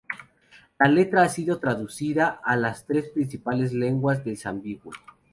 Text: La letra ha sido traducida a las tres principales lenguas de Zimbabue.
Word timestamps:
La 0.79 0.87
letra 0.87 1.21
ha 1.21 1.29
sido 1.29 1.59
traducida 1.59 2.41
a 2.43 2.55
las 2.55 2.87
tres 2.87 3.09
principales 3.09 3.71
lenguas 3.71 4.25
de 4.25 4.35
Zimbabue. 4.35 4.95